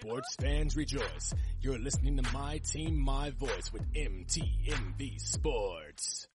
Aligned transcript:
Sports 0.00 0.36
fans 0.40 0.76
rejoice. 0.76 1.34
You're 1.60 1.78
listening 1.78 2.16
to 2.18 2.32
My 2.32 2.58
Team, 2.58 2.96
My 3.00 3.30
Voice 3.30 3.72
with 3.72 3.82
MTMV 3.94 5.20
Sports. 5.20 6.28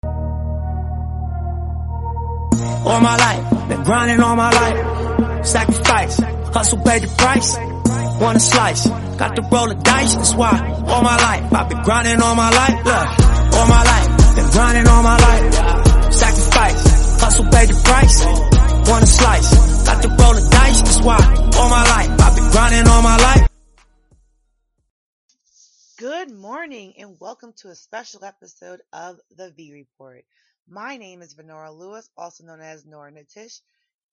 All 2.83 2.99
my 2.99 3.15
life, 3.15 3.69
been 3.69 3.83
grinding 3.83 4.19
all 4.19 4.35
my 4.35 4.51
life. 4.51 5.45
Sacrifice, 5.45 6.19
hustle 6.53 6.79
paid 6.79 7.03
the 7.03 7.15
price. 7.17 7.55
Want 8.19 8.35
a 8.35 8.41
slice, 8.41 8.85
got 9.17 9.33
to 9.37 9.41
roll 9.43 9.69
the 9.69 9.75
dice, 9.75 10.15
that's 10.15 10.35
why. 10.35 10.83
All 10.87 11.01
my 11.01 11.15
life, 11.15 11.53
I've 11.53 11.69
been 11.69 11.83
grinding 11.83 12.21
all 12.21 12.35
my 12.35 12.49
life. 12.49 12.83
Look, 12.83 13.07
all 13.55 13.67
my 13.67 13.83
life, 13.83 14.35
been 14.35 14.49
grinding 14.51 14.87
all 14.87 15.03
my 15.03 15.17
life. 15.17 16.13
Sacrifice, 16.13 17.21
hustle 17.21 17.45
paid 17.45 17.69
the 17.69 17.81
price. 17.81 18.25
Want 18.89 19.03
a 19.03 19.07
slice, 19.07 19.85
got 19.85 20.01
to 20.01 20.09
roll 20.09 20.33
the 20.33 20.49
dice, 20.51 20.81
that's 20.81 21.01
why. 21.01 21.15
All 21.55 21.69
my 21.69 21.83
life, 21.83 22.09
I've 22.19 22.35
been 22.35 22.51
grinding 22.51 22.87
all 22.89 23.01
my 23.01 23.15
life. 23.15 23.52
Good 26.03 26.31
morning 26.31 26.95
and 26.97 27.17
welcome 27.17 27.53
to 27.59 27.69
a 27.69 27.75
special 27.75 28.25
episode 28.25 28.81
of 28.91 29.21
the 29.37 29.51
V 29.51 29.71
Report. 29.71 30.25
My 30.67 30.97
name 30.97 31.21
is 31.21 31.33
Venora 31.33 31.71
Lewis, 31.71 32.09
also 32.17 32.43
known 32.43 32.59
as 32.59 32.85
Nora 32.85 33.09
Natish. 33.09 33.61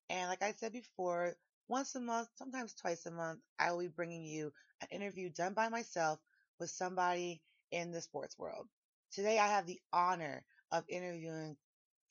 And 0.09 0.29
like 0.29 0.41
I 0.41 0.53
said 0.53 0.71
before, 0.71 1.35
once 1.67 1.93
a 1.95 1.99
month, 1.99 2.29
sometimes 2.35 2.73
twice 2.75 3.05
a 3.07 3.11
month, 3.11 3.41
I 3.59 3.73
will 3.73 3.79
be 3.79 3.87
bringing 3.89 4.23
you 4.23 4.53
an 4.79 4.87
interview 4.89 5.31
done 5.31 5.53
by 5.53 5.67
myself 5.67 6.17
with 6.61 6.69
somebody 6.69 7.41
in 7.71 7.91
the 7.91 7.99
sports 7.99 8.39
world. 8.39 8.69
Today 9.11 9.37
I 9.37 9.47
have 9.47 9.65
the 9.65 9.81
honor 9.91 10.45
of 10.71 10.85
interviewing 10.87 11.57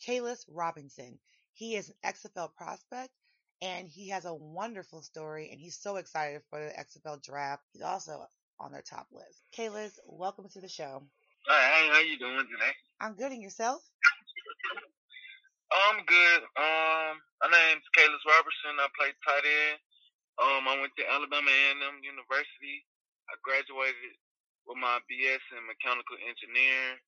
Kalis 0.06 0.44
Robinson. 0.46 1.18
He 1.54 1.74
is 1.76 1.88
an 1.88 2.12
XFL 2.12 2.52
prospect 2.54 3.14
and 3.62 3.88
he 3.88 4.10
has 4.10 4.26
a 4.26 4.34
wonderful 4.34 5.00
story 5.00 5.48
and 5.50 5.58
he's 5.58 5.80
so 5.80 5.96
excited 5.96 6.42
for 6.50 6.62
the 6.62 6.70
XFL 6.70 7.22
draft. 7.22 7.62
He's 7.72 7.80
also 7.80 8.26
on 8.60 8.70
their 8.70 8.84
top 8.84 9.08
list. 9.08 9.40
Kalis, 9.56 9.96
welcome 10.04 10.46
to 10.52 10.60
the 10.60 10.68
show. 10.68 11.02
Hi, 11.48 11.88
how 11.88 12.04
you 12.04 12.20
doing 12.20 12.44
today? 12.44 12.72
I'm 13.00 13.16
good 13.16 13.32
and 13.32 13.40
yourself? 13.42 13.80
I'm 15.72 16.04
good. 16.04 16.40
Um, 16.60 17.16
my 17.40 17.48
name's 17.48 17.88
Kalis 17.96 18.20
Robertson. 18.28 18.76
I 18.76 18.86
play 18.92 19.16
tight 19.24 19.48
end. 19.48 19.80
Um, 20.36 20.68
I 20.68 20.76
went 20.76 20.92
to 21.00 21.04
Alabama 21.08 21.48
A&M 21.48 21.96
University. 22.04 22.84
I 23.32 23.40
graduated 23.40 24.12
with 24.68 24.76
my 24.76 25.00
BS 25.08 25.40
in 25.56 25.64
mechanical 25.64 26.20
engineering, 26.20 27.00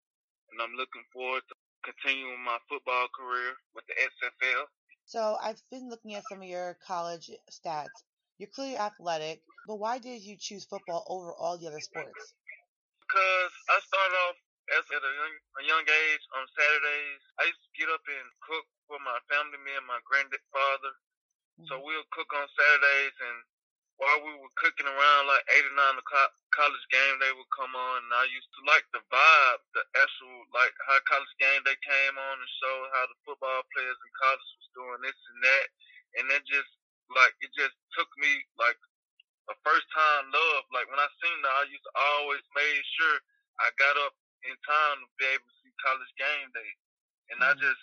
and 0.52 0.56
I'm 0.64 0.72
looking 0.80 1.04
forward 1.12 1.44
to 1.52 1.54
continuing 1.84 2.40
my 2.40 2.56
football 2.70 3.12
career 3.12 3.52
with 3.76 3.84
the 3.90 3.96
XFL. 4.00 4.64
So 5.04 5.36
I've 5.42 5.60
been 5.68 5.90
looking 5.90 6.14
at 6.14 6.24
some 6.30 6.40
of 6.40 6.48
your 6.48 6.78
college 6.80 7.28
stats. 7.50 7.92
You're 8.38 8.52
clearly 8.54 8.78
athletic, 8.78 9.42
but 9.66 9.76
why 9.76 9.98
did 9.98 10.22
you 10.22 10.36
choose 10.38 10.64
football 10.64 11.04
over 11.06 11.32
all 11.34 11.58
the 11.58 11.68
other 11.68 11.80
sports? 11.80 12.34
Because 13.00 13.52
I 13.70 13.78
started 13.82 14.16
off 14.28 14.38
as 14.78 14.84
at 14.88 15.02
a 15.02 15.12
young, 15.12 15.34
a 15.58 15.64
young 15.66 15.84
age 15.84 16.24
on 16.38 16.44
Saturdays. 16.54 17.22
I 17.42 17.50
used 17.50 17.62
to 17.62 17.72
get 17.76 17.90
up 17.90 18.04
and 18.06 18.28
cook 18.40 18.66
for 18.86 18.98
my 19.02 19.18
family, 19.26 19.58
me 19.62 19.74
and 19.74 19.86
my 19.86 19.98
grandfather. 20.06 20.92
So 21.68 21.76
mm-hmm. 21.76 21.84
we'll 21.84 22.08
cook 22.14 22.30
on 22.32 22.46
Saturdays, 22.48 23.16
and 23.20 23.38
while 24.00 24.20
we 24.24 24.32
were 24.34 24.54
cooking 24.58 24.88
around 24.88 25.22
like 25.28 25.44
eight 25.54 25.66
or 25.68 25.76
nine 25.76 25.94
o'clock, 26.00 26.32
college 26.50 26.86
game 26.90 27.16
day 27.20 27.30
would 27.36 27.52
come 27.54 27.76
on, 27.76 28.02
and 28.02 28.14
I 28.16 28.24
used 28.32 28.48
to 28.56 28.62
like 28.66 28.86
the 28.90 29.04
vibe, 29.12 29.62
the 29.76 29.84
actual 30.00 30.48
like 30.50 30.74
how 30.88 30.98
college 31.06 31.34
game 31.38 31.62
day 31.62 31.76
came 31.84 32.16
on 32.16 32.36
and 32.40 32.58
show 32.58 32.76
how 32.96 33.04
the 33.06 33.18
football 33.22 33.62
players 33.70 34.00
in 34.00 34.12
college 34.18 34.50
was 34.58 34.70
doing 34.74 35.00
this 35.04 35.20
and 35.32 35.40
that, 35.44 35.66
and 36.18 36.24
it 36.34 36.42
just 36.48 36.72
like 37.12 37.36
it 37.44 37.52
just 37.52 37.76
took 37.92 38.08
me 38.16 38.42
like 38.56 38.80
a 39.50 39.54
first 39.66 39.86
time 39.94 40.30
love. 40.30 40.64
Like 40.70 40.86
when 40.90 41.00
I 41.00 41.08
seen 41.22 41.38
that, 41.42 41.54
I 41.54 41.64
used 41.70 41.86
to 41.86 41.94
always 41.96 42.44
make 42.54 42.82
sure 42.98 43.16
I 43.62 43.70
got 43.78 43.96
up 44.06 44.14
in 44.46 44.54
time 44.66 44.98
to 45.02 45.08
be 45.18 45.26
able 45.30 45.46
to 45.46 45.56
see 45.62 45.72
college 45.82 46.12
game 46.18 46.48
day, 46.54 46.72
and 47.34 47.38
I 47.42 47.54
Mhm. 47.54 47.62
just 47.62 47.82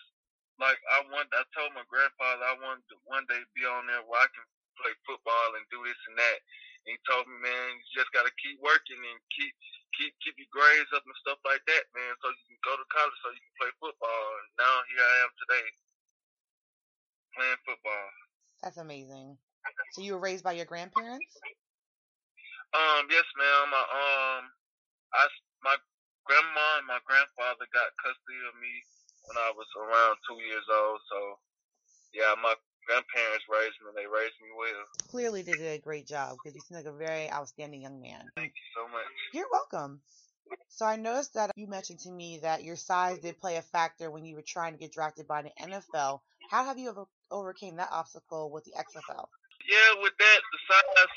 like 0.59 0.79
I 0.91 1.03
want. 1.11 1.31
I 1.35 1.43
told 1.55 1.73
my 1.75 1.83
grandfather 1.87 2.43
I 2.45 2.55
wanted 2.59 2.87
to 2.91 2.97
one 3.07 3.25
day 3.27 3.41
be 3.55 3.65
on 3.65 3.87
there 3.87 4.03
where 4.03 4.21
I 4.21 4.27
can 4.31 4.45
play 4.79 4.93
football 5.07 5.55
and 5.55 5.65
do 5.71 5.83
this 5.83 5.99
and 6.07 6.17
that. 6.19 6.39
And 6.87 6.95
he 6.95 6.99
told 7.07 7.27
me, 7.27 7.37
man, 7.43 7.67
you 7.75 7.83
just 7.95 8.11
got 8.11 8.23
to 8.27 8.33
keep 8.39 8.59
working 8.59 8.99
and 8.99 9.19
keep 9.35 9.53
keep 9.97 10.15
keep 10.23 10.35
your 10.39 10.51
grades 10.51 10.91
up 10.95 11.03
and 11.05 11.15
stuff 11.23 11.39
like 11.43 11.63
that, 11.67 11.83
man, 11.95 12.13
so 12.23 12.29
you 12.31 12.43
can 12.47 12.59
go 12.63 12.75
to 12.77 12.85
college 12.93 13.19
so 13.23 13.31
you 13.35 13.43
can 13.43 13.55
play 13.59 13.71
football. 13.79 14.27
And 14.43 14.49
now 14.59 14.75
here 14.91 15.03
I 15.03 15.15
am 15.27 15.31
today, 15.39 15.67
playing 17.35 17.61
football. 17.65 18.07
That's 18.61 18.77
amazing. 18.77 19.37
So 19.91 20.01
you 20.01 20.13
were 20.13 20.19
raised 20.19 20.43
by 20.43 20.53
your 20.53 20.65
grandparents? 20.65 21.25
Um, 22.73 23.09
yes, 23.09 23.25
ma'am. 23.33 23.65
My 23.73 23.81
um, 23.81 24.43
I 25.13 25.25
my 25.65 25.75
grandma 26.29 26.77
and 26.77 26.85
my 26.85 27.01
grandfather 27.05 27.65
got 27.73 27.89
custody 27.97 28.41
of 28.45 28.53
me 28.61 28.73
when 29.25 29.37
I 29.37 29.49
was 29.57 29.65
around 29.73 30.21
two 30.29 30.37
years 30.45 30.65
old. 30.69 31.01
So, 31.09 31.19
yeah, 32.13 32.37
my 32.37 32.53
grandparents 32.85 33.45
raised 33.49 33.81
me. 33.81 33.89
And 33.89 33.97
they 33.97 34.05
raised 34.05 34.37
me 34.37 34.53
well. 34.53 34.85
Clearly 35.09 35.41
they 35.41 35.57
did 35.57 35.81
a 35.81 35.81
great 35.81 36.05
job 36.05 36.37
because 36.37 36.53
you 36.53 36.61
seem 36.61 36.77
like 36.77 36.85
a 36.85 36.93
very 36.93 37.31
outstanding 37.31 37.81
young 37.81 38.01
man. 38.01 38.29
Thank 38.37 38.53
you 38.53 38.67
so 38.77 38.85
much. 38.93 39.09
You're 39.33 39.49
welcome. 39.51 40.01
So 40.69 40.85
I 40.85 40.95
noticed 40.95 41.33
that 41.33 41.51
you 41.55 41.67
mentioned 41.67 41.99
to 42.01 42.11
me 42.11 42.39
that 42.43 42.63
your 42.63 42.75
size 42.75 43.17
did 43.19 43.41
play 43.41 43.57
a 43.57 43.61
factor 43.61 44.11
when 44.11 44.23
you 44.23 44.35
were 44.35 44.45
trying 44.45 44.73
to 44.73 44.79
get 44.79 44.93
drafted 44.93 45.27
by 45.27 45.41
the 45.41 45.51
NFL. 45.59 46.21
How 46.49 46.65
have 46.65 46.77
you 46.77 46.89
ever 46.89 47.05
overcame 47.31 47.77
that 47.77 47.89
obstacle 47.91 48.51
with 48.51 48.65
the 48.65 48.73
XFL? 48.77 49.27
Yeah, 49.69 50.01
with 50.01 50.17
that, 50.17 50.39
the 50.49 50.59
size, 50.65 51.15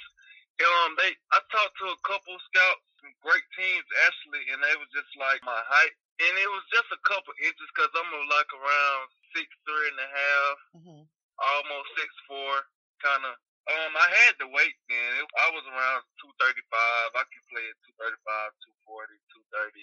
um, 0.61 0.91
they 1.01 1.11
I 1.33 1.41
talked 1.49 1.77
to 1.81 1.89
a 1.89 1.99
couple 2.05 2.37
scouts, 2.53 2.85
some 3.01 3.15
great 3.25 3.43
teams 3.57 3.89
actually, 4.07 4.45
and 4.53 4.61
they 4.63 4.77
was 4.77 4.91
just 4.93 5.09
like 5.17 5.41
my 5.43 5.57
height, 5.67 5.95
and 6.21 6.35
it 6.37 6.51
was 6.53 6.65
just 6.71 6.87
a 6.93 7.01
couple 7.09 7.33
inches 7.41 7.69
because 7.73 7.91
I'm 7.97 8.13
like 8.29 8.51
around 8.53 9.03
six 9.35 9.49
three 9.65 9.89
and 9.91 10.01
a 10.05 10.11
half. 10.13 10.57
hmm 10.85 11.03
almost 11.43 11.89
six 11.99 12.07
four, 12.29 12.55
kind 13.03 13.25
of. 13.27 13.35
Um, 13.67 13.93
I 13.97 14.07
had 14.27 14.35
the 14.39 14.47
weight 14.53 14.77
then. 14.91 15.11
It, 15.19 15.27
I 15.39 15.49
was 15.55 15.65
around 15.67 16.03
two 16.21 16.31
thirty 16.39 16.63
five. 16.71 17.09
I 17.19 17.25
could 17.27 17.47
play 17.51 17.65
at 17.67 17.79
two 17.83 17.95
thirty 17.99 18.21
five, 18.23 18.51
two 18.63 18.75
forty, 18.87 19.17
two 19.33 19.43
thirty. 19.51 19.83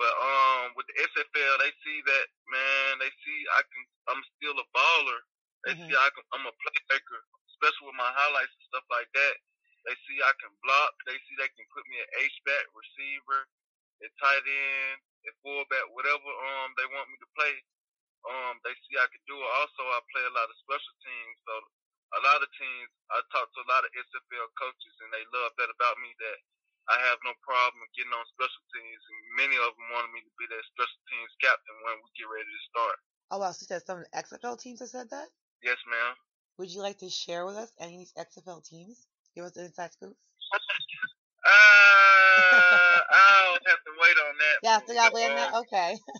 But 0.00 0.10
um, 0.18 0.74
with 0.78 0.86
the 0.90 0.96
XFL, 1.02 1.54
they 1.62 1.70
see 1.86 1.98
that 2.08 2.26
man. 2.50 2.90
They 3.02 3.10
see 3.22 3.38
I 3.54 3.62
can. 3.62 3.82
I'm 4.10 4.22
still 4.38 4.56
a 4.58 4.66
baller. 4.74 5.20
They 5.66 5.74
Mhm. 5.76 5.86
see 5.86 5.96
I 5.98 6.08
can. 6.14 6.24
I'm 6.34 6.46
a 6.50 6.54
playmaker, 6.56 7.20
especially 7.58 7.90
with 7.90 7.98
my 7.98 8.12
highlights 8.14 8.54
and 8.54 8.66
stuff 8.70 8.86
like 8.88 9.10
that. 9.18 9.34
They 9.86 9.94
see 10.06 10.22
I 10.22 10.34
can 10.38 10.54
block. 10.62 10.94
They 11.10 11.18
see 11.26 11.34
they 11.38 11.50
can 11.52 11.66
put 11.74 11.82
me 11.90 11.98
at 11.98 12.10
H 12.22 12.36
back, 12.46 12.64
receiver, 12.70 13.50
at 14.06 14.10
tight 14.22 14.46
end, 14.46 14.98
at 15.26 15.34
fullback, 15.42 15.86
whatever 15.92 16.22
um 16.22 16.70
they 16.78 16.86
want 16.94 17.10
me 17.10 17.18
to 17.18 17.30
play 17.34 17.54
um, 18.26 18.58
they 18.66 18.74
see 18.84 18.98
I 18.98 19.06
can 19.08 19.22
do 19.30 19.36
it. 19.38 19.50
Also, 19.62 19.82
I 19.94 20.00
play 20.10 20.24
a 20.26 20.34
lot 20.34 20.50
of 20.50 20.56
special 20.58 20.94
teams, 21.00 21.36
so 21.46 21.54
a 22.18 22.20
lot 22.24 22.42
of 22.42 22.50
teams. 22.56 22.90
I 23.14 23.22
talk 23.30 23.46
to 23.46 23.60
a 23.62 23.70
lot 23.70 23.86
of 23.86 23.90
XFL 23.94 24.48
coaches, 24.58 24.94
and 25.04 25.10
they 25.14 25.24
love 25.32 25.54
that 25.56 25.70
about 25.70 25.96
me. 26.02 26.10
That 26.18 26.38
I 26.92 26.96
have 27.08 27.20
no 27.22 27.36
problem 27.44 27.84
getting 27.94 28.12
on 28.12 28.24
special 28.34 28.64
teams, 28.74 29.02
and 29.06 29.18
many 29.38 29.56
of 29.60 29.72
them 29.76 29.88
wanted 29.94 30.12
me 30.12 30.24
to 30.24 30.32
be 30.40 30.48
that 30.50 30.64
special 30.72 31.02
teams 31.08 31.32
captain 31.40 31.76
when 31.86 32.00
we 32.02 32.08
get 32.18 32.28
ready 32.28 32.48
to 32.48 32.62
start. 32.68 32.98
Oh, 33.32 33.38
wow. 33.40 33.52
So 33.52 33.64
you 33.64 33.68
said 33.68 33.84
some 33.84 34.02
of 34.02 34.08
the 34.08 34.12
XFL 34.16 34.56
teams 34.56 34.80
have 34.80 34.92
said 34.92 35.08
that? 35.12 35.28
Yes, 35.60 35.80
ma'am. 35.88 36.16
Would 36.58 36.70
you 36.70 36.82
like 36.82 36.98
to 36.98 37.08
share 37.08 37.46
with 37.46 37.56
us 37.56 37.72
any 37.78 37.94
of 37.94 38.00
these 38.00 38.12
XFL 38.18 38.60
teams? 38.64 39.06
Give 39.34 39.44
us 39.44 39.52
the 39.52 39.64
inside 39.64 39.92
scoop. 39.92 40.16
Uh, 41.46 43.00
I'll 43.08 43.58
have 43.66 43.82
to 43.86 43.92
wait 44.02 44.16
on 44.26 44.34
that. 44.42 44.58
Yeah, 44.62 44.78
still 44.82 44.94
got 44.96 45.12
But, 45.12 45.14
waiting 45.14 45.36
that? 45.36 45.54
um, 45.54 45.62
Okay. 45.62 45.98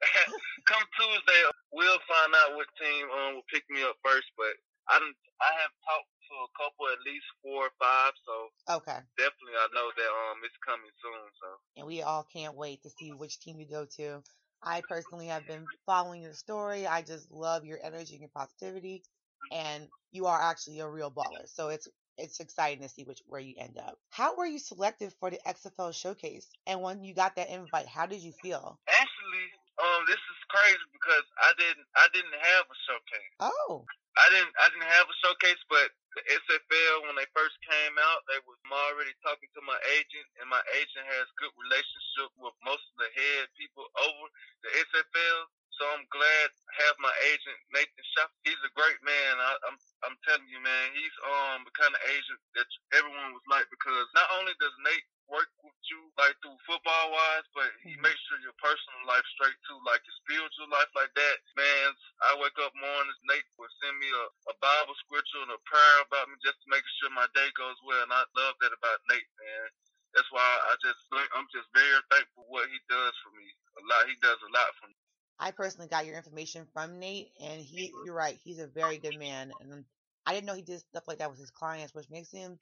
come 0.70 0.84
Tuesday, 0.96 1.42
we'll 1.72 1.98
find 2.08 2.32
out 2.38 2.54
what 2.56 2.66
team 2.80 3.10
um 3.10 3.34
will 3.34 3.48
pick 3.52 3.64
me 3.68 3.82
up 3.82 3.96
first. 4.04 4.30
But 4.38 4.54
I 4.88 4.98
didn't. 4.98 5.16
I 5.42 5.50
have 5.60 5.72
talked 5.84 6.06
to 6.06 6.34
a 6.38 6.50
couple, 6.56 6.86
at 6.92 7.02
least 7.04 7.26
four 7.42 7.66
or 7.66 7.74
five. 7.82 8.12
So 8.24 8.34
Okay. 8.70 9.00
definitely, 9.18 9.58
I 9.58 9.68
know 9.74 9.90
that 9.90 10.10
um 10.10 10.38
it's 10.44 10.56
coming 10.64 10.94
soon. 11.02 11.24
So 11.42 11.46
and 11.76 11.86
we 11.86 12.02
all 12.02 12.24
can't 12.24 12.56
wait 12.56 12.82
to 12.84 12.90
see 12.90 13.12
which 13.12 13.40
team 13.40 13.58
you 13.60 13.68
go 13.68 13.86
to. 13.98 14.22
I 14.62 14.82
personally 14.82 15.26
have 15.26 15.46
been 15.46 15.68
following 15.86 16.22
your 16.22 16.34
story. 16.34 16.86
I 16.86 17.02
just 17.02 17.30
love 17.30 17.64
your 17.64 17.78
energy 17.82 18.14
and 18.14 18.20
your 18.20 18.30
positivity, 18.34 19.02
and 19.50 19.88
you 20.12 20.26
are 20.26 20.40
actually 20.40 20.80
a 20.80 20.88
real 20.88 21.10
baller. 21.10 21.48
So 21.48 21.68
it's 21.68 21.88
it's 22.18 22.40
exciting 22.40 22.82
to 22.82 22.88
see 22.88 23.04
which 23.04 23.22
where 23.26 23.40
you 23.40 23.54
end 23.58 23.78
up. 23.78 23.98
How 24.10 24.36
were 24.36 24.46
you 24.46 24.58
selected 24.58 25.12
for 25.20 25.30
the 25.30 25.40
XFL 25.46 25.92
showcase? 25.92 26.50
And 26.66 26.82
when 26.82 27.02
you 27.04 27.14
got 27.14 27.36
that 27.36 27.48
invite, 27.48 27.86
how 27.88 28.06
did 28.06 28.20
you 28.20 28.32
feel? 28.32 28.78
actually, 28.88 29.46
um, 29.80 30.04
this 30.06 30.20
is 30.20 30.38
crazy 30.52 30.86
because 30.92 31.24
I 31.40 31.50
didn't 31.56 31.86
I 31.96 32.06
didn't 32.12 32.36
have 32.36 32.64
a 32.68 32.76
showcase. 32.88 33.34
Oh, 33.40 33.88
I 34.18 34.26
didn't 34.34 34.52
I 34.60 34.66
didn't 34.68 34.90
have 34.90 35.08
a 35.08 35.16
showcase, 35.24 35.62
but 35.70 35.88
the 36.18 36.22
XFL 36.28 37.06
when 37.08 37.16
they 37.16 37.28
first 37.32 37.56
came 37.64 37.96
out, 37.96 38.20
they 38.28 38.40
was 38.44 38.58
already 38.68 39.14
talking 39.24 39.48
to 39.56 39.62
my 39.64 39.78
agent, 39.96 40.26
and 40.42 40.50
my 40.50 40.60
agent 40.76 41.06
has 41.08 41.24
good 41.40 41.54
relationship 41.56 42.28
with 42.36 42.52
most 42.66 42.84
of 42.92 42.96
the 43.00 43.10
head 43.16 43.48
people 43.56 43.86
over 43.96 44.24
the 44.66 44.70
XFL. 44.84 45.48
So 45.78 45.88
I'm 45.96 46.04
glad 46.12 46.46
to 46.52 46.62
have 46.84 46.96
my 47.00 47.14
agent 47.32 47.56
Nathan 47.72 48.04
Schaff. 48.12 48.28
He's 48.44 48.60
a 48.60 48.72
great 48.76 49.00
man. 49.00 49.32
I, 49.40 49.56
I'm 49.70 49.78
I'm 50.04 50.16
telling 50.28 50.44
you, 50.52 50.60
man, 50.60 50.92
he's 50.92 51.16
um 51.24 51.64
the 51.64 51.72
kind 51.72 51.94
of 51.96 52.02
agent 52.10 52.40
that 52.58 52.68
everyone 52.92 53.32
was 53.32 53.46
like 53.48 53.64
because 53.72 54.04
not 54.12 54.28
only 54.36 54.52
does 54.60 54.74
Nate 54.84 55.08
work 55.30 55.48
with 55.62 55.78
you 55.88 56.10
like 56.18 56.34
through 56.42 56.58
football 56.66 57.14
wise, 57.14 57.46
but 57.54 57.70
he 57.86 57.94
Mhm. 57.96 58.02
makes 58.02 58.20
sure 58.28 58.42
your 58.44 58.56
personal 58.60 59.06
life 59.06 59.24
straight 59.38 59.56
too, 59.68 59.78
like 59.86 60.02
your 60.04 60.16
spiritual 60.26 60.68
life 60.68 60.90
like 60.98 61.14
that. 61.14 61.36
Man, 61.56 61.88
I 62.28 62.34
wake 62.50 62.66
up 62.66 62.74
mornings, 62.74 63.18
Nate 63.30 63.46
would 63.58 63.70
send 63.78 63.98
me 63.98 64.10
a, 64.10 64.24
a 64.50 64.54
Bible 64.58 64.94
scripture 65.06 65.42
and 65.46 65.54
a 65.54 65.60
prayer 65.62 65.98
about 66.02 66.26
me 66.26 66.34
just 66.42 66.58
to 66.62 66.68
make 66.70 66.82
sure 66.98 67.10
my 67.14 67.30
day 67.34 67.46
goes 67.54 67.78
well, 67.86 68.02
and 68.02 68.10
I 68.12 68.26
love 68.34 68.58
that 68.60 68.74
about 68.74 68.98
Nate, 69.06 69.30
man. 69.38 69.70
That's 70.14 70.30
why 70.34 70.42
I 70.42 70.74
just 70.82 70.98
I'm 71.14 71.46
just 71.54 71.70
very 71.70 72.02
thankful 72.10 72.42
for 72.42 72.50
what 72.50 72.66
he 72.66 72.78
does 72.90 73.14
for 73.22 73.30
me. 73.38 73.46
A 73.78 73.82
lot, 73.86 74.10
he 74.10 74.16
does 74.18 74.42
a 74.42 74.50
lot 74.50 74.74
for 74.82 74.88
me. 74.90 74.98
I 75.38 75.52
personally 75.52 75.86
got 75.86 76.06
your 76.06 76.16
information 76.16 76.66
from 76.66 76.98
Nate, 76.98 77.30
and 77.40 77.62
he, 77.62 77.94
you're 78.02 78.14
right, 78.14 78.34
he's 78.42 78.58
a 78.58 78.66
very 78.66 78.98
good 78.98 79.14
man. 79.14 79.54
And 79.60 79.86
I 80.26 80.34
didn't 80.34 80.46
know 80.46 80.54
he 80.54 80.62
did 80.62 80.80
stuff 80.80 81.06
like 81.06 81.18
that 81.18 81.30
with 81.30 81.38
his 81.38 81.52
clients, 81.52 81.94
which 81.94 82.10
makes 82.10 82.32
him 82.32 82.58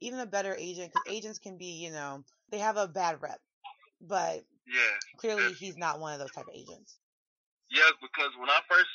even 0.00 0.20
a 0.20 0.26
better 0.26 0.54
agent 0.54 0.92
because 0.92 1.02
agents 1.10 1.40
can 1.40 1.58
be, 1.58 1.82
you 1.82 1.90
know, 1.90 2.24
they 2.50 2.58
have 2.58 2.76
a 2.76 2.86
bad 2.86 3.20
rep, 3.20 3.40
but 4.00 4.46
Yeah. 4.66 4.94
clearly 5.18 5.52
he's 5.52 5.76
not 5.76 5.98
one 6.00 6.14
of 6.14 6.20
those 6.20 6.30
type 6.30 6.48
of 6.48 6.54
agents. 6.54 7.00
Yes, 7.70 7.92
because 8.00 8.30
when 8.38 8.50
I 8.50 8.60
first 8.70 8.88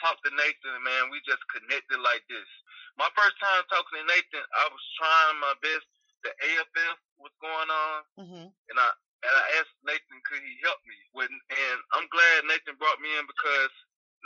talked 0.00 0.24
to 0.24 0.32
Nathan, 0.34 0.76
man, 0.84 1.10
we 1.10 1.20
just 1.26 1.42
connected 1.52 2.00
like 2.00 2.24
this. 2.28 2.48
My 2.96 3.08
first 3.16 3.36
time 3.40 3.62
talking 3.68 4.00
to 4.00 4.06
Nathan, 4.08 4.44
I 4.56 4.64
was 4.72 4.84
trying 4.96 5.36
my 5.40 5.54
best. 5.60 5.86
The 6.24 6.32
AAF 6.42 6.98
was 7.20 7.34
going 7.38 7.70
on, 7.70 7.98
hmm 8.18 8.48
and 8.72 8.76
I 8.80 8.88
and 9.24 9.32
I 9.34 9.44
asked 9.60 9.74
Nathan 9.86 10.20
could 10.28 10.42
he 10.42 10.54
help 10.62 10.78
me 10.86 10.96
with, 11.16 11.30
and 11.32 11.78
I'm 11.96 12.06
glad 12.10 12.46
Nathan 12.50 12.76
brought 12.78 13.00
me 13.02 13.10
in 13.16 13.26
because 13.26 13.72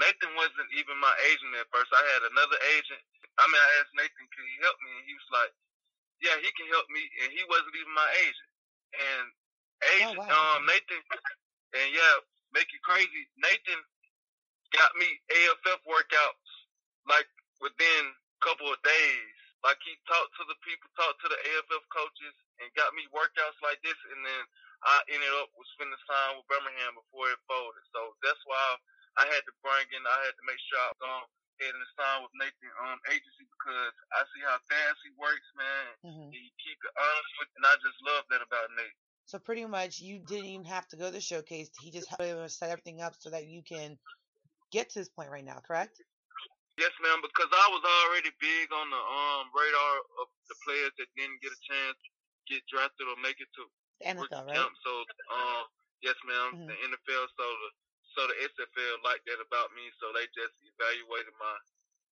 Nathan 0.00 0.32
wasn't 0.38 0.70
even 0.76 0.96
my 0.98 1.12
agent 1.30 1.56
at 1.60 1.68
first. 1.72 1.92
I 1.92 2.02
had 2.16 2.22
another 2.30 2.58
agent. 2.78 3.02
I 3.38 3.44
mean, 3.48 3.60
I 3.60 3.70
asked 3.80 3.94
Nathan 3.96 4.26
could 4.32 4.46
he 4.48 4.56
help 4.64 4.78
me, 4.80 4.90
and 4.96 5.06
he 5.06 5.14
was 5.14 5.30
like, 5.34 5.52
"Yeah, 6.24 6.36
he 6.40 6.50
can 6.56 6.68
help 6.72 6.86
me," 6.90 7.02
and 7.24 7.30
he 7.34 7.42
wasn't 7.50 7.76
even 7.76 7.94
my 7.94 8.10
agent. 8.24 8.50
And 8.96 9.24
agent, 9.98 10.20
Oh, 10.20 10.24
wow. 10.24 10.56
um, 10.56 10.60
Nathan, 10.66 11.00
and 11.76 11.88
yeah, 11.94 12.14
make 12.52 12.68
it 12.70 12.82
crazy. 12.82 13.28
Nathan 13.38 13.80
got 14.74 14.90
me 14.98 15.08
AAF 15.30 15.82
workouts 15.86 16.50
like 17.08 17.28
within 17.60 18.02
a 18.10 18.40
couple 18.42 18.70
of 18.70 18.78
days. 18.82 19.34
Like 19.60 19.76
he 19.84 19.92
talked 20.08 20.32
to 20.40 20.44
the 20.48 20.56
people, 20.64 20.88
talked 20.96 21.20
to 21.20 21.28
the 21.28 21.36
AAF 21.36 21.84
coaches, 21.92 22.34
and 22.62 22.72
got 22.80 22.96
me 22.96 23.04
workouts 23.12 23.60
like 23.60 23.76
this. 23.84 23.98
And 24.08 24.24
then 24.24 24.42
I 24.88 25.04
ended 25.12 25.28
up 25.36 25.52
was 25.52 25.68
finna 25.76 25.96
sign 26.08 26.40
with 26.40 26.48
Birmingham 26.48 26.96
before 26.96 27.28
it 27.28 27.40
folded. 27.44 27.84
So 27.92 28.16
that's 28.24 28.40
why 28.48 28.80
I 29.20 29.28
had 29.28 29.44
to 29.44 29.52
bring 29.60 29.84
in. 29.92 30.00
I 30.08 30.18
had 30.24 30.32
to 30.32 30.44
make 30.48 30.60
sure 30.64 30.80
I 30.80 30.88
was 30.96 31.00
gone 31.04 31.24
ahead 31.60 31.76
and 31.76 31.84
sign 31.92 32.24
with 32.24 32.32
Nathan 32.40 32.72
um 32.88 32.96
agency 33.12 33.44
because 33.44 33.92
I 34.16 34.24
see 34.32 34.42
how 34.48 34.56
fast 34.64 34.98
he 35.04 35.12
works, 35.20 35.48
man. 35.60 35.88
hmm 36.08 36.32
He 36.32 36.48
keep 36.64 36.80
it 36.80 36.94
honest 36.96 37.32
with, 37.36 37.50
and 37.60 37.64
I 37.68 37.74
just 37.84 38.00
love 38.00 38.24
that 38.32 38.40
about 38.40 38.72
Nate. 38.80 38.96
So 39.28 39.36
pretty 39.38 39.68
much 39.68 40.00
you 40.00 40.18
didn't 40.24 40.48
even 40.48 40.64
have 40.66 40.88
to 40.88 40.96
go 40.96 41.06
to 41.06 41.12
the 41.12 41.20
showcase. 41.20 41.68
He 41.84 41.92
just 41.92 42.08
helped 42.08 42.24
set 42.50 42.72
everything 42.72 43.04
up 43.04 43.14
so 43.20 43.28
that 43.30 43.46
you 43.46 43.60
can 43.62 44.00
get 44.70 44.90
to 44.90 44.98
this 45.00 45.08
point 45.10 45.30
right 45.30 45.44
now, 45.44 45.60
correct? 45.60 46.00
Yes, 46.78 46.94
ma'am. 47.02 47.20
Because 47.20 47.50
I 47.52 47.66
was 47.74 47.84
already 47.84 48.30
big 48.40 48.72
on 48.72 48.88
the 48.88 49.02
um 49.02 49.52
radar 49.52 49.94
of 50.22 50.26
the 50.48 50.56
players 50.64 50.92
that 50.96 51.08
didn't 51.16 51.42
get 51.42 51.52
a 51.52 51.60
chance 51.60 51.98
to 52.00 52.08
get 52.48 52.62
drafted 52.72 53.04
or 53.06 53.18
make 53.20 53.36
it 53.40 53.50
to 53.58 53.62
The 54.00 54.06
NFL, 54.16 54.46
right? 54.48 54.56
camp. 54.56 54.72
So, 54.80 54.92
um, 55.30 55.64
yes, 56.00 56.16
madam 56.24 56.64
Mhm. 56.64 56.68
The 56.72 56.76
NFL, 56.88 57.24
so 57.36 57.44
the 57.44 57.70
so 58.16 58.26
the 58.26 58.34
XFL 58.42 58.96
liked 59.06 59.22
that 59.26 59.38
about 59.38 59.70
me. 59.74 59.86
So 60.00 60.10
they 60.12 60.26
just 60.34 60.56
evaluated 60.66 61.34
my 61.38 61.56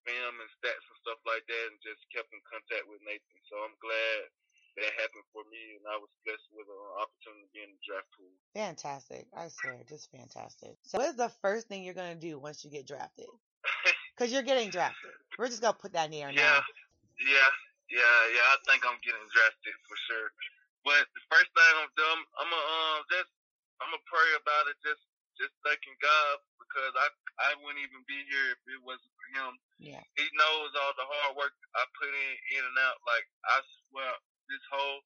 film 0.06 0.40
and 0.40 0.50
stats 0.60 0.84
and 0.86 0.98
stuff 1.02 1.18
like 1.26 1.42
that, 1.48 1.64
and 1.72 1.80
just 1.82 2.04
kept 2.14 2.30
in 2.32 2.40
contact 2.46 2.86
with 2.86 3.02
Nathan. 3.02 3.40
So 3.50 3.58
I'm 3.64 3.74
glad 3.82 4.30
that 4.80 4.94
happened 5.00 5.28
for 5.32 5.44
me, 5.50 5.76
and 5.76 5.86
I 5.86 5.96
was 5.98 6.10
blessed 6.24 6.48
with 6.52 6.68
an 6.68 6.84
opportunity 7.02 7.46
to 7.46 7.52
be 7.52 7.62
in 7.64 7.72
the 7.74 7.82
draft 7.86 8.08
pool. 8.16 8.32
Fantastic. 8.54 9.28
I 9.34 9.48
swear, 9.48 9.84
just 9.84 10.10
fantastic. 10.10 10.78
So 10.82 10.98
what 10.98 11.08
is 11.10 11.16
the 11.16 11.28
first 11.30 11.68
thing 11.68 11.84
you're 11.84 11.94
gonna 11.94 12.16
do 12.16 12.38
once 12.38 12.64
you 12.64 12.70
get 12.70 12.86
drafted? 12.86 13.26
Because 14.16 14.32
you're 14.32 14.42
getting 14.44 14.70
drafted. 14.70 15.12
We're 15.38 15.48
just 15.48 15.62
gonna 15.62 15.78
put 15.78 15.92
that 15.92 16.06
in 16.06 16.10
the 16.12 16.22
air 16.22 16.32
Yeah, 16.32 16.60
now. 16.60 16.62
yeah, 17.20 17.50
yeah, 17.90 18.20
yeah. 18.34 18.46
I 18.52 18.56
think 18.66 18.84
I'm 18.86 19.00
getting 19.02 19.26
drafted 19.32 19.74
for 19.88 19.96
sure. 20.08 20.30
But 20.84 21.08
the 21.14 21.22
first 21.30 21.50
thing 21.54 21.72
I'm 21.80 21.92
doing, 21.96 22.22
I'm 22.38 22.50
gonna 22.50 22.62
um 22.98 23.04
just 23.10 23.32
I'm 23.80 23.90
gonna 23.90 24.04
pray 24.06 24.30
about 24.36 24.68
it. 24.68 24.78
Just 24.84 25.02
just 25.40 25.54
thanking 25.64 25.96
God 26.02 26.38
because 26.60 26.92
I 26.96 27.08
I 27.40 27.54
wouldn't 27.62 27.82
even 27.82 28.04
be 28.06 28.24
here 28.30 28.52
if 28.52 28.60
it 28.68 28.82
wasn't 28.84 29.12
for 29.16 29.28
Him. 29.38 29.52
Yeah. 29.78 30.04
He 30.16 30.26
knows 30.34 30.70
all 30.76 30.94
the 30.98 31.06
hard 31.08 31.36
work 31.36 31.54
I 31.74 31.84
put 31.98 32.10
in 32.12 32.34
in 32.58 32.62
and 32.66 32.78
out. 32.78 32.98
Like 33.06 33.26
I 33.46 33.58
swear, 33.90 34.12
this 34.48 34.64
whole 34.72 35.00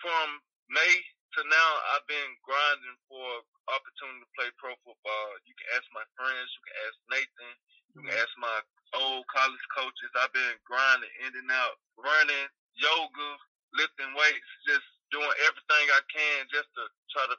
from 0.00 0.28
May 0.68 0.94
to 1.38 1.40
now, 1.48 1.70
I've 1.96 2.04
been 2.08 2.32
grinding 2.44 2.98
for 3.08 3.24
opportunity 3.72 4.20
to 4.20 4.30
play 4.36 4.48
pro 4.60 4.76
football. 4.84 5.28
You 5.48 5.54
can 5.56 5.68
ask 5.80 5.86
my 5.96 6.04
friends. 6.12 6.48
You 6.52 6.62
can 6.68 6.76
ask 6.84 6.96
Nathan. 7.08 7.52
You 7.56 7.92
can 8.04 8.12
mm-hmm. 8.12 8.20
ask 8.20 8.32
my 8.36 8.58
old 9.00 9.24
college 9.32 9.66
coaches. 9.72 10.12
I've 10.20 10.34
been 10.36 10.56
grinding 10.68 11.12
in 11.24 11.32
and 11.40 11.50
out, 11.52 11.80
running, 11.96 12.48
yoga, 12.76 13.30
lifting 13.76 14.12
weights, 14.12 14.50
just 14.68 14.84
doing 15.08 15.32
everything 15.48 15.84
I 15.92 16.02
can 16.08 16.40
just 16.52 16.68
to 16.76 16.84
try 17.12 17.24
to 17.28 17.36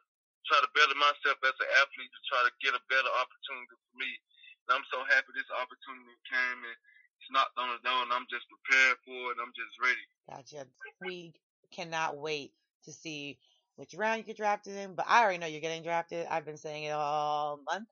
try 0.49 0.59
to 0.59 0.69
better 0.75 0.97
myself 0.99 1.39
as 1.39 1.55
an 1.55 1.69
athlete 1.79 2.11
to 2.11 2.21
try 2.27 2.41
to 2.43 2.51
get 2.59 2.75
a 2.75 2.83
better 2.91 3.11
opportunity 3.15 3.77
for 3.79 3.95
me. 3.95 4.11
And 4.67 4.75
I'm 4.75 4.87
so 4.91 4.99
happy 5.07 5.31
this 5.33 5.47
opportunity 5.55 6.13
came 6.27 6.59
and 6.67 6.77
it's 7.19 7.31
knocked 7.31 7.57
on 7.57 7.69
the 7.69 7.89
and 7.89 8.13
I'm 8.13 8.27
just 8.29 8.45
prepared 8.49 8.97
for 9.05 9.31
it. 9.31 9.37
I'm 9.41 9.53
just 9.55 9.75
ready. 9.81 10.05
Gotcha. 10.29 10.67
We 11.01 11.33
cannot 11.71 12.17
wait 12.17 12.53
to 12.85 12.91
see 12.91 13.37
which 13.75 13.95
round 13.95 14.19
you 14.19 14.23
get 14.23 14.37
drafted 14.37 14.75
in, 14.75 14.93
but 14.93 15.05
I 15.07 15.23
already 15.23 15.39
know 15.39 15.47
you're 15.47 15.61
getting 15.61 15.83
drafted. 15.83 16.27
I've 16.29 16.45
been 16.45 16.57
saying 16.57 16.83
it 16.83 16.91
all 16.91 17.59
month. 17.65 17.87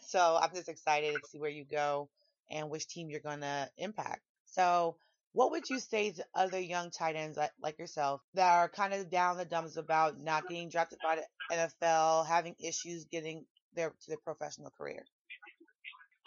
so 0.06 0.38
I'm 0.40 0.54
just 0.54 0.68
excited 0.68 1.14
to 1.14 1.28
see 1.28 1.38
where 1.38 1.50
you 1.50 1.64
go 1.64 2.08
and 2.50 2.70
which 2.70 2.86
team 2.86 3.10
you're 3.10 3.20
going 3.20 3.40
to 3.40 3.68
impact. 3.76 4.20
So 4.46 4.96
what 5.32 5.50
would 5.50 5.68
you 5.68 5.78
say 5.78 6.10
to 6.12 6.24
other 6.34 6.60
young 6.60 6.90
tight 6.90 7.16
ends 7.16 7.36
like, 7.36 7.50
like 7.62 7.78
yourself 7.78 8.22
that 8.34 8.50
are 8.50 8.68
kind 8.68 8.94
of 8.94 9.10
down 9.10 9.36
the 9.36 9.44
dumps 9.44 9.76
about 9.76 10.20
not 10.20 10.48
getting 10.48 10.68
drafted 10.68 10.98
by 11.02 11.16
the 11.16 11.56
NFL, 11.56 12.26
having 12.26 12.54
issues 12.58 13.04
getting 13.04 13.44
their 13.74 13.90
to 13.90 14.08
their 14.08 14.18
professional 14.18 14.70
career? 14.70 15.04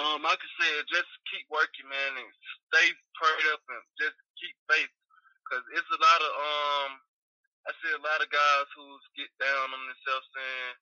Um, 0.02 0.26
like 0.26 0.42
I 0.42 0.52
said, 0.58 0.90
just 0.90 1.12
keep 1.30 1.46
working, 1.54 1.86
man, 1.88 2.14
and 2.18 2.32
stay 2.74 2.90
prayed 3.18 3.48
up 3.54 3.62
and 3.70 3.84
just 4.02 4.18
keep 4.42 4.58
faith. 4.72 4.94
Cause 5.52 5.64
it's 5.78 5.92
a 5.94 6.02
lot 6.02 6.22
of 6.26 6.34
um, 6.34 6.92
I 7.68 7.72
see 7.82 7.94
a 7.94 8.02
lot 8.04 8.24
of 8.24 8.30
guys 8.34 8.68
who 8.76 8.86
get 9.16 9.30
down 9.38 9.70
on 9.74 9.84
themselves 9.88 10.28
saying 10.34 10.76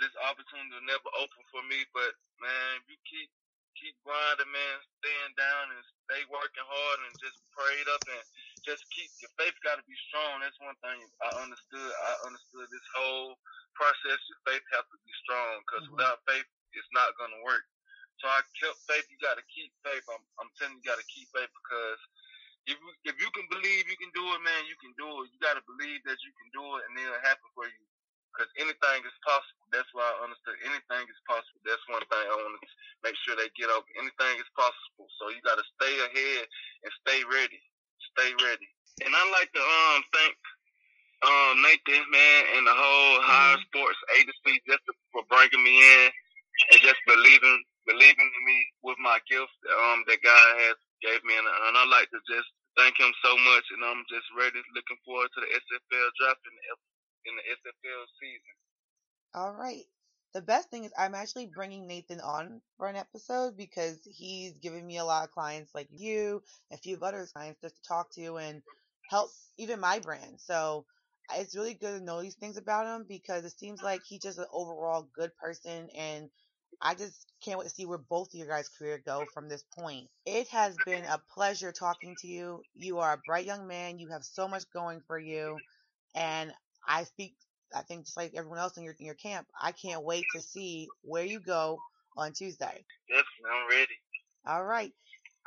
this 0.00 0.14
opportunity 0.24 0.72
will 0.74 0.88
never 0.90 1.10
open 1.18 1.42
for 1.52 1.62
me. 1.68 1.84
But 1.92 2.14
man, 2.40 2.82
you 2.88 2.96
keep 3.06 3.30
keep 3.78 3.96
grinding, 4.04 4.50
man, 4.52 4.76
staying 5.00 5.34
down 5.40 5.72
and 5.74 5.82
stay 6.08 6.22
working 6.30 6.64
hard 6.66 6.98
and 7.08 7.14
just 7.20 7.38
prayed 7.56 7.88
up 7.92 8.04
and 8.08 8.22
just 8.64 8.84
keep 8.94 9.10
your 9.20 9.32
faith 9.40 9.56
got 9.66 9.80
to 9.80 9.86
be 9.88 9.96
strong. 10.10 10.40
That's 10.44 10.58
one 10.62 10.76
thing 10.84 11.00
I 11.24 11.30
understood. 11.44 11.92
I 11.92 12.12
understood 12.28 12.68
this 12.70 12.88
whole 12.96 13.36
process. 13.76 14.20
Your 14.30 14.42
faith 14.48 14.66
has 14.76 14.86
to 14.88 14.98
be 15.04 15.14
strong 15.24 15.52
because 15.66 15.84
Mhm. 15.88 15.92
without 15.98 16.20
faith, 16.28 16.48
it's 16.74 16.92
not 16.92 17.16
gonna 17.18 17.40
work. 17.44 17.66
So 18.20 18.28
I 18.28 18.44
kept 18.60 18.78
faith. 18.84 19.08
You 19.08 19.18
got 19.24 19.40
to 19.40 19.46
keep 19.48 19.72
faith. 19.80 20.04
I'm, 20.12 20.22
I'm 20.40 20.50
telling 20.60 20.76
you, 20.76 20.84
you 20.84 20.88
got 20.92 21.00
to 21.00 21.08
keep 21.08 21.28
faith 21.32 21.50
because 21.50 22.00
if 22.68 22.76
you, 22.76 22.90
if 23.08 23.16
you 23.16 23.28
can 23.32 23.48
believe 23.48 23.88
you 23.88 23.98
can 23.98 24.12
do 24.12 24.24
it, 24.36 24.40
man, 24.44 24.62
you 24.68 24.76
can 24.78 24.92
do 25.00 25.08
it. 25.24 25.32
You 25.32 25.38
got 25.40 25.56
to 25.56 25.64
believe 25.64 26.04
that 26.04 26.20
you 26.20 26.32
can 26.36 26.48
do 26.52 26.64
it, 26.78 26.84
and 26.88 26.92
then 26.94 27.08
it'll 27.08 27.24
happen 27.24 27.48
for 27.56 27.66
you. 27.66 27.84
Because 28.30 28.52
anything 28.62 29.00
is 29.02 29.18
possible. 29.26 29.66
That's 29.74 29.90
why 29.90 30.06
I 30.06 30.22
understood. 30.22 30.54
Anything 30.62 31.02
is 31.10 31.20
possible. 31.26 31.60
That's 31.66 31.82
one 31.90 32.04
thing 32.06 32.24
I 32.30 32.36
want 32.38 32.56
to 32.62 32.68
make 33.02 33.18
sure 33.26 33.34
they 33.34 33.50
get 33.58 33.68
over. 33.74 33.84
Anything 33.98 34.34
is 34.38 34.50
possible. 34.54 35.10
So 35.18 35.34
you 35.34 35.42
got 35.42 35.58
to 35.58 35.66
stay 35.76 35.94
ahead 35.98 36.44
and 36.86 36.92
stay 37.02 37.20
ready. 37.26 37.58
Stay 38.14 38.30
ready. 38.38 38.68
And 39.02 39.10
I 39.12 39.22
like 39.34 39.50
to 39.50 39.62
um 39.62 40.00
thank 40.14 40.34
um 41.26 41.54
Nathan 41.66 42.04
man 42.10 42.40
and 42.56 42.64
the 42.70 42.76
whole 42.76 43.16
High 43.26 43.58
Sports 43.66 44.00
Agency 44.18 44.62
just 44.68 44.84
for 45.10 45.26
bringing 45.28 45.62
me 45.64 45.74
in 45.82 46.08
and 46.72 46.80
just 46.80 47.00
believing 47.06 47.58
believing 47.90 48.30
in 48.30 48.42
me 48.46 48.58
with 48.86 48.98
my 49.02 49.18
gift 49.26 49.58
um 49.66 50.06
that 50.06 50.22
God 50.22 50.48
has 50.70 50.78
gave 51.02 51.20
me 51.26 51.34
and, 51.34 51.48
and 51.48 51.74
I 51.74 51.84
like 51.90 52.06
to 52.14 52.20
just 52.30 52.50
thank 52.78 52.94
him 53.02 53.10
so 53.26 53.34
much 53.50 53.66
and 53.74 53.82
I'm 53.82 54.06
just 54.06 54.30
ready 54.38 54.62
looking 54.76 55.00
forward 55.02 55.30
to 55.34 55.40
the 55.42 55.50
XFL 55.50 56.08
draft 56.22 56.42
in 56.46 56.54
the, 56.54 56.64
in 57.26 57.32
the 57.34 57.44
XFL 57.58 58.04
season. 58.22 58.54
All 59.34 59.52
right. 59.52 59.84
The 60.34 60.42
best 60.42 60.70
thing 60.70 60.84
is 60.84 60.92
I'm 60.98 61.14
actually 61.14 61.46
bringing 61.46 61.86
Nathan 61.86 62.20
on 62.20 62.62
for 62.76 62.86
an 62.88 62.96
episode 62.96 63.56
because 63.56 63.98
he's 64.04 64.58
giving 64.58 64.86
me 64.86 64.98
a 64.98 65.04
lot 65.04 65.24
of 65.24 65.32
clients 65.32 65.74
like 65.74 65.88
you, 65.90 66.42
a 66.72 66.76
few 66.78 66.98
other 67.02 67.26
clients 67.32 67.60
just 67.60 67.76
to 67.76 67.82
talk 67.88 68.12
to 68.14 68.38
and 68.38 68.62
help 69.08 69.30
even 69.58 69.80
my 69.80 69.98
brand. 69.98 70.40
So 70.40 70.86
it's 71.36 71.56
really 71.56 71.74
good 71.74 71.98
to 71.98 72.04
know 72.04 72.22
these 72.22 72.36
things 72.36 72.56
about 72.56 72.86
him 72.86 73.06
because 73.08 73.44
it 73.44 73.58
seems 73.58 73.82
like 73.82 74.02
he's 74.04 74.22
just 74.22 74.38
an 74.38 74.46
overall 74.52 75.08
good 75.14 75.32
person 75.36 75.88
and 75.96 76.30
I 76.80 76.94
just 76.94 77.26
can't 77.44 77.58
wait 77.58 77.68
to 77.68 77.74
see 77.74 77.86
where 77.86 77.98
both 77.98 78.28
of 78.28 78.34
your 78.34 78.48
guys' 78.48 78.68
career 78.68 79.02
go 79.04 79.26
from 79.34 79.48
this 79.48 79.64
point. 79.78 80.08
It 80.24 80.48
has 80.48 80.76
been 80.86 81.04
a 81.04 81.20
pleasure 81.34 81.72
talking 81.72 82.16
to 82.20 82.26
you. 82.26 82.62
You 82.74 82.98
are 82.98 83.14
a 83.14 83.22
bright 83.26 83.44
young 83.46 83.66
man. 83.66 83.98
You 83.98 84.08
have 84.08 84.24
so 84.24 84.48
much 84.48 84.64
going 84.72 85.00
for 85.06 85.18
you. 85.18 85.58
And 86.14 86.52
I 86.86 87.04
speak, 87.04 87.34
I 87.74 87.82
think 87.82 88.06
just 88.06 88.16
like 88.16 88.32
everyone 88.34 88.58
else 88.58 88.76
in 88.76 88.84
your, 88.84 88.94
in 88.98 89.06
your 89.06 89.14
camp, 89.14 89.46
I 89.60 89.72
can't 89.72 90.04
wait 90.04 90.24
to 90.34 90.40
see 90.40 90.88
where 91.02 91.24
you 91.24 91.40
go 91.40 91.78
on 92.16 92.32
Tuesday. 92.32 92.84
Definitely, 93.08 93.50
I'm 93.52 93.68
ready. 93.68 93.94
All 94.46 94.64
right. 94.64 94.92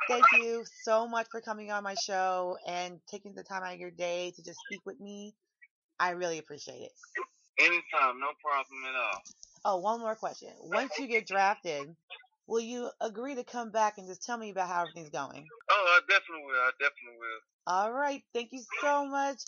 Thank 0.08 0.24
you 0.38 0.64
so 0.82 1.08
much 1.08 1.26
for 1.30 1.40
coming 1.40 1.70
on 1.70 1.82
my 1.82 1.94
show 1.94 2.58
and 2.66 3.00
taking 3.10 3.34
the 3.34 3.42
time 3.42 3.62
out 3.62 3.74
of 3.74 3.80
your 3.80 3.90
day 3.90 4.32
to 4.36 4.42
just 4.42 4.58
speak 4.66 4.80
with 4.84 5.00
me. 5.00 5.34
I 5.98 6.10
really 6.10 6.38
appreciate 6.38 6.82
it. 6.82 6.92
Anytime, 7.58 8.20
no 8.20 8.28
problem 8.42 8.84
at 8.88 8.94
all. 8.94 9.22
Oh, 9.66 9.78
one 9.78 10.00
more 10.00 10.14
question. 10.14 10.50
Once 10.60 10.92
you 10.98 11.06
get 11.06 11.26
drafted, 11.26 11.96
will 12.46 12.60
you 12.60 12.90
agree 13.00 13.34
to 13.36 13.44
come 13.44 13.70
back 13.70 13.96
and 13.96 14.06
just 14.06 14.22
tell 14.22 14.36
me 14.36 14.50
about 14.50 14.68
how 14.68 14.82
everything's 14.82 15.08
going? 15.08 15.48
Oh, 15.70 15.86
I 15.88 16.00
definitely 16.06 16.44
will. 16.44 16.60
I 16.60 16.70
definitely 16.78 17.18
will. 17.18 17.40
All 17.66 17.90
right. 17.90 18.22
Thank 18.34 18.52
you 18.52 18.62
so 18.82 19.06
much. 19.06 19.38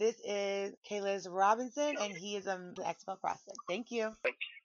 This 0.00 0.16
is 0.24 0.74
Kalis 0.90 1.28
Robinson, 1.30 1.94
and 2.00 2.12
he 2.16 2.34
is 2.34 2.46
an 2.46 2.74
XFL 2.78 3.20
prospect. 3.20 3.58
Thank 3.68 3.92
you. 3.92 4.10
Thank 4.24 4.36
you. 4.40 4.60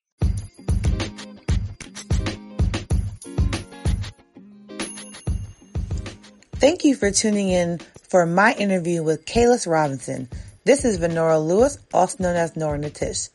Thank 6.55 6.83
you 6.83 6.95
for 6.95 7.11
tuning 7.11 7.49
in 7.49 7.79
for 8.09 8.25
my 8.25 8.53
interview 8.53 9.03
with 9.03 9.25
Kalis 9.25 9.69
Robinson. 9.69 10.29
This 10.63 10.83
is 10.83 10.97
Venora 10.97 11.45
Lewis, 11.45 11.77
also 11.93 12.23
known 12.23 12.35
as 12.35 12.55
Nora 12.55 12.79
Natish. 12.79 13.29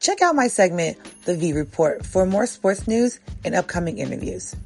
Check 0.00 0.22
out 0.22 0.34
my 0.34 0.48
segment, 0.48 0.96
The 1.26 1.36
V 1.36 1.52
Report, 1.52 2.06
for 2.06 2.24
more 2.24 2.46
sports 2.46 2.88
news 2.88 3.20
and 3.44 3.54
upcoming 3.54 3.98
interviews. 3.98 4.56